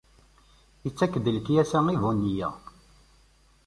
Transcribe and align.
Ittak-d 0.87 1.25
lekyasa 1.35 1.79
i 1.93 1.95
bu 2.01 2.09
nniya. 2.15 2.49